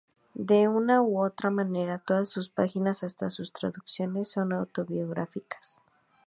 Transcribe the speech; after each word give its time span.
De 0.49 0.67
una 0.67 1.03
u 1.03 1.21
otra 1.21 1.51
manera, 1.51 1.99
todas 1.99 2.27
sus 2.27 2.49
páginas, 2.49 3.03
hasta 3.03 3.29
sus 3.29 3.51
traducciones, 3.53 4.31
son 4.31 4.51
autobiográficas. 4.51 5.77